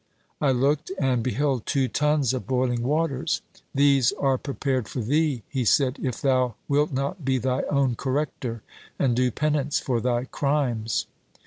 [0.41, 3.43] I looked and beheld two tuns of boiling waters.
[3.75, 8.63] 'These are prepared for thee,' he said, 'if thou wilt not be thy own corrector,
[8.97, 11.05] and do penance for thy crimes!'